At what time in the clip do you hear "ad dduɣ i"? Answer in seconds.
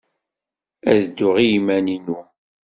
0.91-1.45